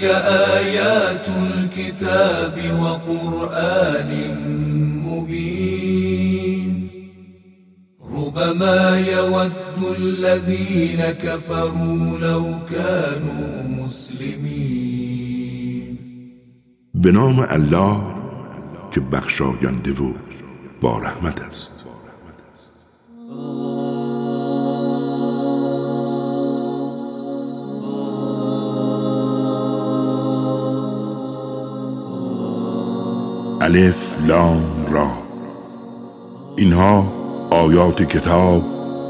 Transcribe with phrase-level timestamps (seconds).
[0.00, 0.08] تلك
[0.56, 4.10] آيات الكتاب وقرآن
[5.04, 6.90] مبين.
[8.16, 15.10] ربما يود الذين كفروا لو كانوا مسلمين.
[16.94, 18.00] به نام الله
[18.90, 19.92] که بخشاینده
[20.80, 21.89] با رحمت است.
[33.70, 35.10] الف لام را.
[36.56, 37.12] اینها
[37.50, 38.64] آیات کتاب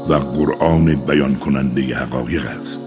[0.09, 2.81] و قرآن بیان کننده حقایق است.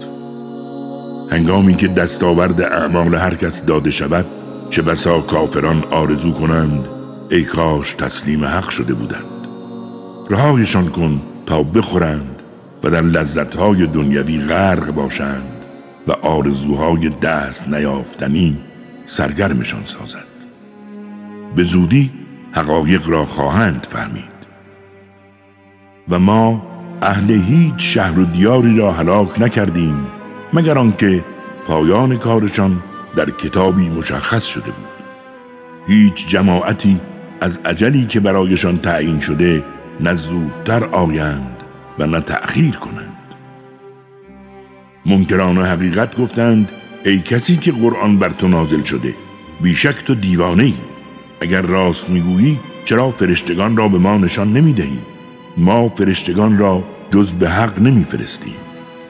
[1.31, 4.25] هنگامی که دستاورد اعمال هر کس داده شود
[4.69, 6.87] چه بسا کافران آرزو کنند
[7.29, 9.47] ای کاش تسلیم حق شده بودند.
[10.29, 12.41] رهایشان کن تا بخورند
[12.83, 15.65] و در لذتهای دنیوی غرق باشند
[16.07, 18.57] و آرزوهای دست نیافتنی
[19.05, 20.24] سرگرمشان سازد.
[21.55, 22.11] به زودی
[22.51, 24.35] حقایق را خواهند فهمید.
[26.09, 26.67] و ما
[27.01, 30.07] اهل هیچ شهر و دیاری را هلاک نکردیم
[30.53, 31.23] مگر آنکه
[31.67, 32.83] پایان کارشان
[33.15, 35.05] در کتابی مشخص شده بود.
[35.87, 37.01] هیچ جماعتی
[37.41, 39.63] از عجلی که برایشان تعیین شده
[39.99, 41.63] نه زودتر آیند
[41.99, 43.17] و نه تأخیر کنند.
[45.05, 46.69] منکران حقیقت گفتند
[47.05, 49.13] ای کسی که قرآن بر تو نازل شده
[49.61, 50.73] بیشک تو دیوانه ای
[51.45, 54.99] اگر راست می‌گویی چرا فرشتگان را به ما نشان نمی‌دهی؟
[55.57, 58.55] ما فرشتگان را جز به حق نمیفرستیم.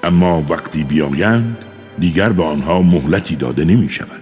[0.04, 1.58] اما وقتی بیایند
[2.00, 4.22] دیگر به آنها مهلتی داده نمی شود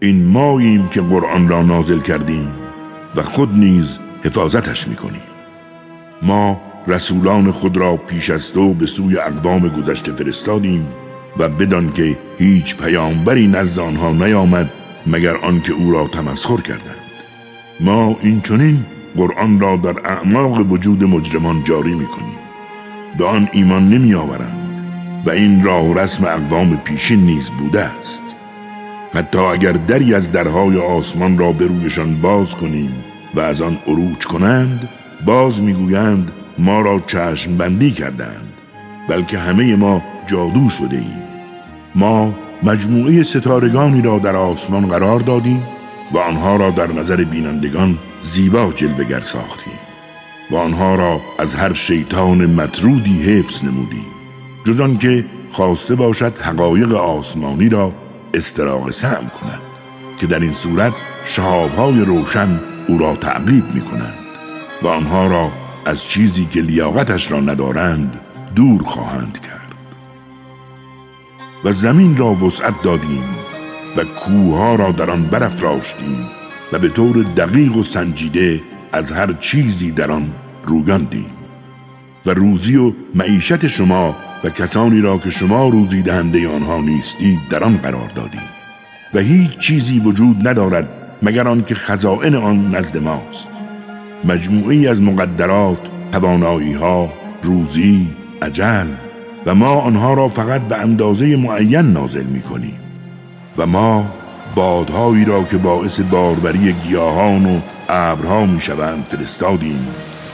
[0.00, 2.52] این ماییم که قرآن را نازل کردیم
[3.16, 5.22] و خود نیز حفاظتش می کنیم
[6.22, 10.86] ما رسولان خود را پیش از تو به سوی اقوام گذشته فرستادیم
[11.38, 14.70] و بدان که هیچ پیامبری نزد آنها نیامد
[15.06, 17.06] مگر آنکه او را تمسخر کردند.
[17.80, 18.84] ما این چنین
[19.16, 22.38] قرآن را در اعماق وجود مجرمان جاری می کنیم
[23.18, 24.66] به آن ایمان نمی آورند
[25.26, 28.22] و این راه رسم اقوام پیشین نیز بوده است.
[29.14, 34.26] حتی اگر دری از درهای آسمان را به رویشان باز کنیم و از آن عروج
[34.26, 34.88] کنند
[35.26, 38.52] باز می‌گویند ما را چشم بندی کردند
[39.08, 41.22] بلکه همه ما جادو شده ایم
[41.94, 45.62] ما مجموعه ستارگانی را در آسمان قرار دادیم
[46.12, 49.78] و آنها را در نظر بینندگان زیبا جلوگر ساختیم.
[50.50, 54.06] و آنها را از هر شیطان مطرودی حفظ نمودیم.
[54.64, 57.92] جز که خواسته باشد حقایق آسمانی را
[58.34, 59.60] استراق سهم کند
[60.20, 60.92] که در این صورت
[61.24, 64.18] شهابهای روشن او را تعقیب می کنند
[64.82, 65.50] و آنها را
[65.86, 68.20] از چیزی که لیاقتش را ندارند
[68.54, 69.65] دور خواهند کرد.
[71.64, 73.24] و زمین را وسعت دادیم
[73.96, 76.26] و کوها را در آن برافراشتیم
[76.72, 78.60] و به طور دقیق و سنجیده
[78.92, 80.30] از هر چیزی در آن
[80.64, 81.26] روگاندیم.
[82.26, 87.64] و روزی و معیشت شما و کسانی را که شما روزی دهنده آنها نیستید در
[87.64, 88.48] آن قرار دادیم.
[89.14, 90.88] و هیچ چیزی وجود ندارد
[91.22, 93.48] مگر آنکه خزائن آن نزد ماست.
[94.24, 95.78] مجموعی از مقدرات
[96.12, 97.12] توانایی ها
[97.42, 98.08] روزی
[98.42, 98.86] عجل
[99.46, 102.78] و ما آنها را فقط به اندازه معین نازل می کنیم
[103.56, 104.06] و ما
[104.54, 109.86] بادهایی را که باعث باروری گیاهان و ابرها می شوند فرستادیم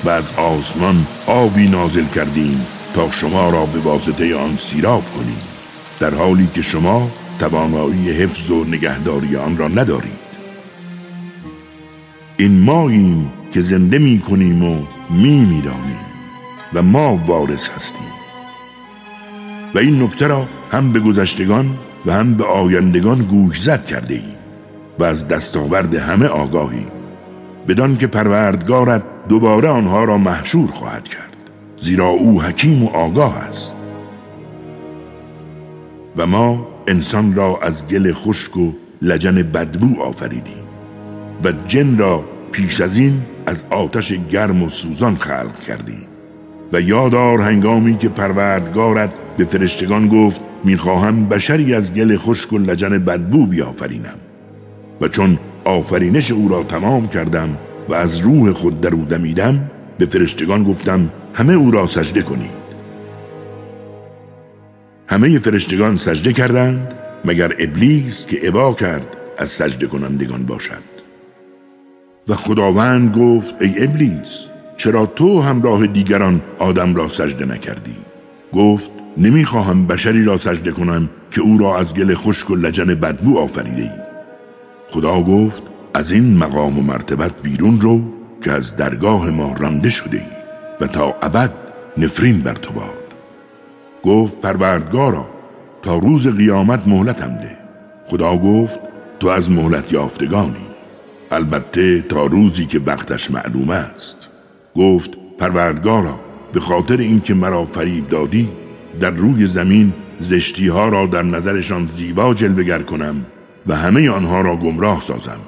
[0.04, 5.38] و از آسمان آبی نازل کردیم تا شما را به واسطه آن سیراب کنیم
[6.00, 10.22] در حالی که شما توانایی حفظ و نگهداری آن را ندارید.
[12.36, 16.00] این ماییم که زنده می کنیم و می میرانیم
[16.74, 18.21] و ما وارث هستیم.
[19.74, 21.70] و این نکته را هم به گذشتگان
[22.06, 24.34] و هم به آیندگان گوش زد کرده ایم
[24.98, 26.86] و از دستاورد همه آگاهی
[27.68, 31.36] بدان که پروردگارت دوباره آنها را محشور خواهد کرد
[31.76, 33.74] زیرا او حکیم و آگاه است.
[36.16, 38.72] و ما انسان را از گل خشک و
[39.02, 40.62] لجن بدبو آفریدیم
[41.44, 46.06] و جن را پیش از این از آتش گرم و سوزان خلق کردیم
[46.72, 52.98] و یادار هنگامی که پروردگارت به فرشتگان گفت می‌خواهم بشری از گل خشک و لجن
[52.98, 54.18] بدبو بیافرینم.
[55.00, 57.56] و چون آفرینش او را تمام کردم
[57.88, 62.62] و از روح خود در او دمیدم به فرشتگان گفتم همه او را سجده کنید.
[65.06, 66.94] همه فرشتگان سجده کردند
[67.24, 70.92] مگر ابلیس که ابا کرد از سجده کنندگان باشد.
[72.28, 74.46] و خداوند گفت ای ابلیس
[74.76, 77.96] چرا تو همراه دیگران آدم را سجده نکردی؟
[78.52, 83.38] گفت نمی‌خواهم بشری را سجده کنم که او را از گل خشک و لجن بدبو
[83.38, 83.90] آفریده ای.
[84.88, 85.62] خدا گفت
[85.94, 88.02] از این مقام و مرتبت بیرون رو
[88.44, 90.26] که از درگاه ما رانده شده ای
[90.80, 91.52] و تا ابد
[91.98, 93.14] نفرین بر تو باد.
[94.02, 95.30] گفت پروردگارا
[95.82, 97.56] تا روز قیامت مهلتم ده.
[98.06, 98.80] خدا گفت
[99.20, 100.66] تو از مهلت یافتگانی.
[101.30, 104.28] البته تا روزی که وقتش معلوم است.
[104.76, 106.20] گفت پروردگارا
[106.52, 108.48] به خاطر اینکه مرا فریب دادی
[109.00, 113.26] در روی زمین زشتی ها را در نظرشان زیبا جلوگر کنم
[113.66, 115.40] و همه آنها را گمراه سازم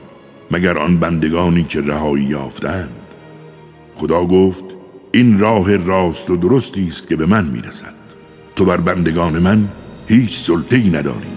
[0.50, 2.90] مگر آن بندگانی که رهایی یافتند.
[3.94, 4.64] خدا گفت
[5.12, 7.94] این راه راست و درستی است که به من می‌رسد.
[8.56, 9.68] تو بر بندگان من
[10.06, 11.34] هیچ سلطه‌ای نداری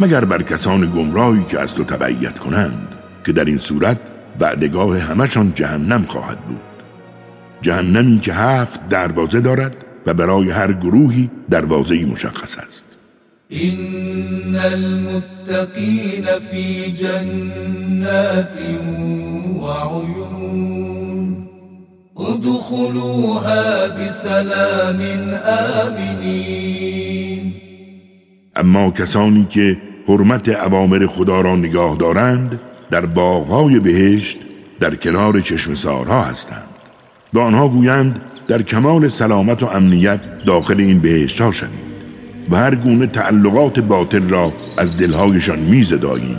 [0.00, 2.88] مگر بر کسان گمراهی که از تو تبعیت کنند
[3.26, 4.00] که در این صورت
[4.40, 6.60] وعدگاه همشان جهنم خواهد بود.
[7.62, 12.96] جهنمی که هفت دروازه دارد و برای هر گروهی دروازه‌ای مشخص است.
[13.48, 18.58] این المتقین فی جنات
[19.62, 21.36] و عیون
[22.16, 25.00] ادخلوها بسلام
[25.84, 27.54] آمنین
[28.56, 29.76] اما کسانی که
[30.08, 32.60] حرمت عوامر خدا را نگاه دارند
[32.90, 34.38] در باغهای بهشت
[34.80, 36.68] در کنار چشم سارها هستند.
[37.32, 41.86] به آنها گویند در کمال سلامت و امنیت داخل این بهشت ها شوید
[42.50, 46.38] و هر گونه تعلقات باطل را از دلهایشان میزداییم.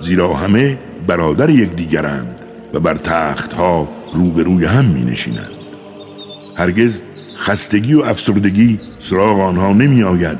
[0.00, 2.36] زیرا همه برادر یکدیگرند
[2.74, 5.50] و بر تخت ها روبروی هم می نشینند
[6.56, 7.02] هرگز
[7.36, 10.38] خستگی و افسردگی سراغ آنها نمی آید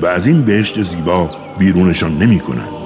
[0.00, 2.78] و از این بهشت زیبا بیرونشان نمی کنند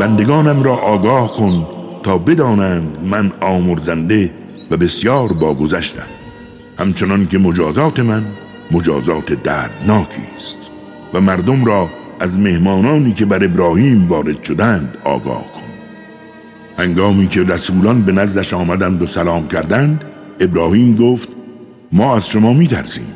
[0.00, 1.66] بندگانم را آگاه کن
[2.02, 4.30] تا بدانند من آمرزنده
[4.70, 6.06] و بسیار باگذشتم
[6.78, 8.24] همچنان که مجازات من
[8.70, 10.56] مجازات دردناکی است
[11.14, 11.88] و مردم را
[12.20, 15.60] از مهمانانی که بر ابراهیم وارد شدند آگاه کن.
[16.78, 20.04] هنگامی که رسولان به نزدش آمدند و سلام کردند
[20.40, 21.28] ابراهیم گفت
[21.92, 23.06] ما از شما می ترسیم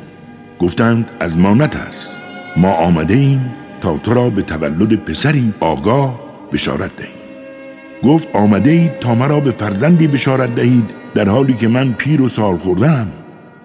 [0.58, 2.16] گفتند از ما نترس.
[2.56, 3.50] ما آمده ایم
[3.80, 6.20] تا تو را به تولد پسری آگاه
[6.52, 7.13] بشارت دهیم.
[8.04, 12.28] گفت آمده اید تا مرا به فرزندی بشارت دهید در حالی که من پیر و
[12.28, 13.08] سال خوردم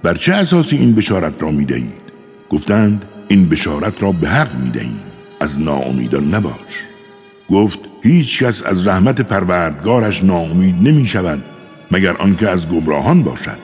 [0.04, 2.10] بر چه اساسی این بشارت را می دهید
[2.50, 5.00] گفتند این بشارت را به حق می دهیم
[5.40, 6.84] از ناامیدان نباش.
[7.50, 11.44] گفت هیچ کس از رحمت پروردگارش ناامید نمی شود
[11.92, 13.60] مگر آنکه از گمراهان باشد.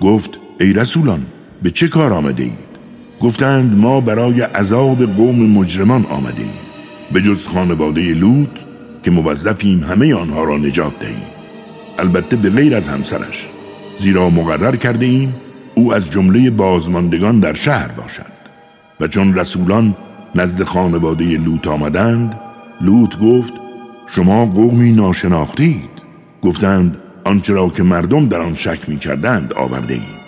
[0.00, 1.26] گفت ای رسولان
[1.62, 2.72] به چه کار آمده اید
[3.20, 6.58] گفتند ما برای عذاب قوم مجرمان آمده ایم
[7.12, 8.71] به جز خانواده لوط
[9.02, 11.22] که موظفیم همه آنها را نجات دهیم.
[11.98, 13.50] البته به غیر از همسرش.
[13.98, 15.34] زیرا مقرر کرده ایم
[15.74, 18.32] او از جمله بازماندگان در شهر باشد.
[19.00, 19.96] و چون رسولان
[20.34, 22.40] نزد خانواده لوط آمدند
[22.80, 23.52] لوط گفت
[24.06, 25.90] شما قومی ناشناختید.
[26.42, 30.22] گفتند آنچه را که مردم در آن شک می کردند آورده ایم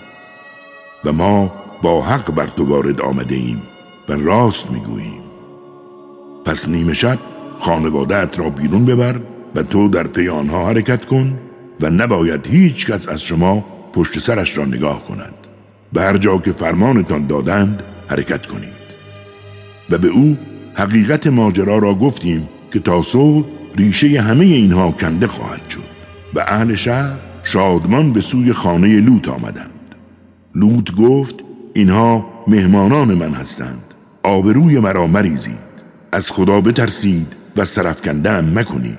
[1.04, 3.62] و ما با حق بر تو وارد آمده ایم
[4.08, 5.22] و راست می گوییم
[6.44, 7.18] پس نیمه شب
[7.58, 9.20] خانوادت را بیرون ببر
[9.54, 11.38] و تو در پی آنها حرکت کن
[11.80, 15.34] و نباید هیچ کس از شما پشت سرش را نگاه کند.
[15.92, 18.84] به هر جا که فرمانتان دادند حرکت کنید.
[19.90, 20.38] و به او
[20.75, 23.46] حقیقت ماجرا را گفتیم که تا صبح
[23.76, 25.94] ریشه همه اینها کنده خواهد شد
[26.34, 29.94] و اهل شهر شادمان به سوی خانه لوط آمدند.
[30.54, 31.34] لوط گفت
[31.75, 33.94] اینها مهمانان من هستند.
[34.23, 35.75] آبروی مرا مریزید.
[36.12, 38.99] از خدا بترسید و سرفکنده مکنید.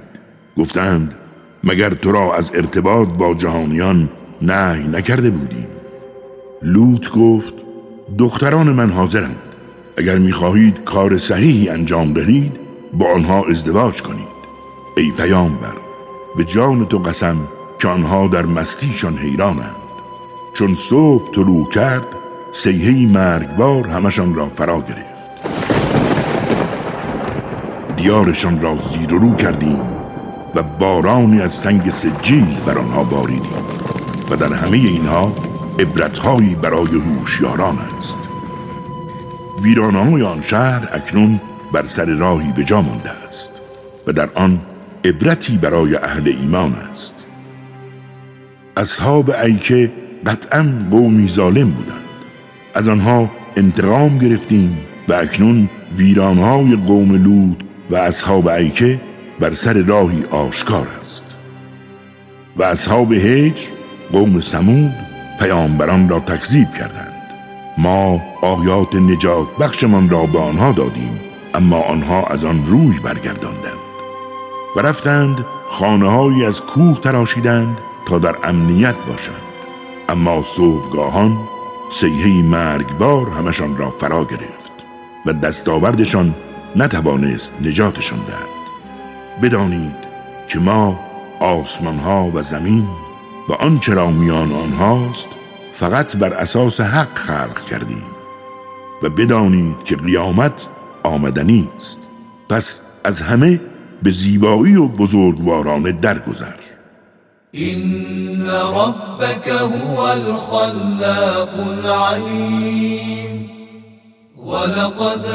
[0.58, 1.16] گفتند
[1.64, 4.10] مگر تو را از ارتباط با جهانیان
[4.42, 5.68] نهی نکرده بودیم؟
[6.62, 7.54] لوط گفت
[8.18, 9.38] دختران من حاضرند.
[9.98, 12.60] اگر می‌خواهید کار صحیحی انجام دهید
[12.94, 14.36] با آنها ازدواج کنید.
[14.98, 15.76] ای پیامبر
[16.38, 17.38] به جان تو قسم
[17.80, 19.76] که آنها در مستیشان حیرانند.
[20.54, 22.08] چون صبح طلوع کرد
[22.52, 25.15] سیهی مرگبار همشان را فرا گرفت.
[28.06, 29.80] دیارشان را زیر و رو کردیم
[30.56, 33.66] و بارانی از سنگ سجیل بر آنها باریدیم
[34.32, 35.36] و در همه اینها
[35.80, 38.18] عبرتهایی برای هوشیاران است.
[39.64, 41.40] ویرانهای آن شهر اکنون
[41.74, 43.62] بر سر راهی به جا مانده است
[44.08, 44.60] و در آن
[45.06, 47.14] عبرتی برای اهل ایمان است.
[48.78, 49.92] اصحاب ایکه
[50.26, 52.06] قطعا قومی ظالم بودند.
[52.76, 59.02] از آنها انتقام گرفتیم و اکنون ویرانهای قوم لود و اصحاب ایکه
[59.40, 61.36] بر سر راهی آشکار است.
[62.58, 63.68] و اصحاب هجر
[64.14, 64.94] قوم سمود
[65.40, 67.14] پیامبران را تکذیب کردند.
[67.78, 71.20] ما آیات نجات بخشمان را به آنها دادیم
[71.54, 73.86] اما آنها از آن روی برگرداندند.
[74.76, 77.78] و رفتند خانه از کوه تراشیدند
[78.08, 79.36] تا در امنیت باشند.
[80.10, 81.38] اما صبحگاهان
[81.92, 84.72] سیهی مرگبار همشان را فرا گرفت
[85.26, 86.36] و دستاوردشان
[86.76, 88.56] نتوانست نجاتشان دهد.
[89.42, 89.96] بدانید
[90.48, 91.00] که ما
[91.40, 92.88] آسمان ها و زمین
[93.50, 95.28] و آنچه را میان آنهاست
[95.74, 98.04] فقط بر اساس حق خلق کردیم
[99.04, 100.68] و بدانید که قیامت
[101.04, 102.00] آمدنی است.
[102.50, 103.62] پس از همه
[104.04, 106.56] به زیبایی و بزرگوارانه درگذر.
[107.52, 111.50] این ربک هو الخلاق
[111.86, 113.45] العلیم
[114.46, 115.26] ولقد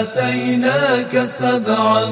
[0.00, 2.10] آتيناك سبعا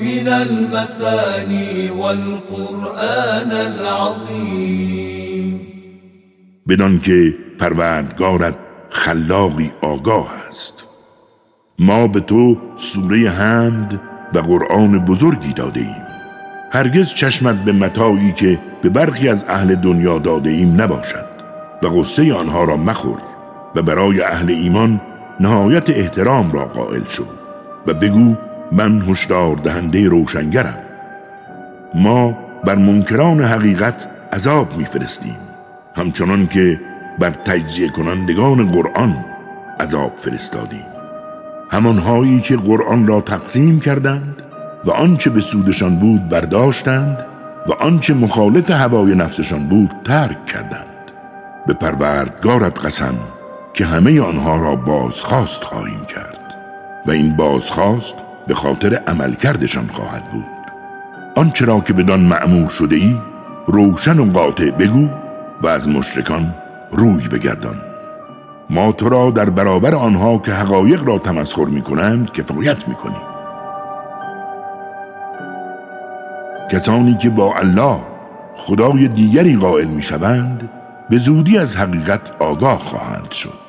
[0.00, 4.96] من المثاني والقرآن العظیم
[6.68, 8.56] بدان که پروردگارت
[8.90, 10.84] خلاقی آگاه است.
[11.78, 14.00] ما به تو سوره حمد
[14.34, 16.06] و قرآن بزرگی داده ایم
[16.72, 21.26] هرگز چشمت به متاعی که به برخی از اهل دنیا داده ایم نباشد
[21.82, 23.18] و غصه آنها را مخور
[23.74, 25.00] و برای اهل ایمان
[25.40, 27.24] نهایت احترام را قائل شو
[27.86, 28.34] و بگو
[28.72, 30.78] من هشدار دهنده روشنگرم.
[31.94, 35.36] ما بر منکران حقیقت عذاب میفرستیم.
[35.96, 36.80] همچنان که
[37.18, 39.24] بر تجزیه کنندگان قرآن
[39.80, 40.86] عذاب فرستادیم.
[41.70, 44.42] همانهایی که قرآن را تقسیم کردند
[44.84, 47.18] و آنچه به سودشان بود برداشتند
[47.66, 50.86] و آنچه مخالط هوای نفسشان بود ترک کردند.
[51.66, 53.14] به پروردگارت قسم
[53.76, 56.54] که همه آنها را بازخواست خواهیم کرد
[57.06, 58.14] و این بازخواست
[58.46, 60.44] به خاطر عملکردشان خواهد بود.
[61.34, 63.16] آنچه را که بدان معمور شده ای
[63.66, 65.08] روشن و قاطع بگو
[65.62, 66.54] و از مشرکان
[66.90, 67.76] روی بگردان.
[68.70, 73.20] ما تو را در برابر آنها که حقایق را تمسخر می کنند کفایت می کنی.
[76.70, 77.98] کسانی که با الله
[78.54, 80.68] خدای دیگری قائل می شوند
[81.10, 83.65] به زودی از حقیقت آگاه خواهند شد.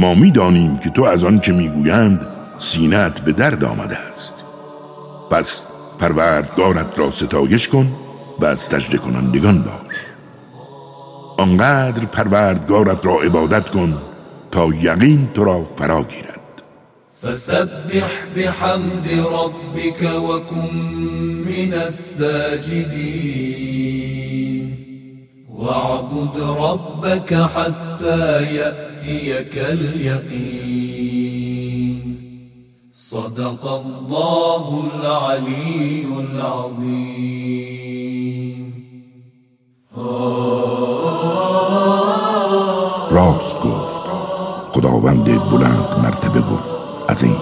[0.00, 2.26] ما می دانیم که تو از آن چه می گویند
[2.58, 4.34] سینت به درد آمده است.
[5.30, 5.66] پس
[5.98, 7.92] پروردگارت را ستایش کن
[8.38, 9.96] و از سجده کنندگان باش.
[11.38, 14.02] آنقدر پروردگارت را عبادت کن
[14.50, 16.40] تا یقین تو را فرا گیرد.
[17.22, 20.76] فسبح بحمد ربك وكن
[21.46, 23.69] من الساجدين
[25.60, 28.20] واعبد ربك حتى
[28.54, 31.20] يأتيك اليقين.
[32.92, 34.64] صدق الله
[34.94, 37.40] العلي العظيم.
[43.10, 44.04] راست گفت
[44.72, 46.64] خداوند بلند مرتبه بود
[47.08, 47.40] عظیم.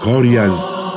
[0.00, 0.71] کاری از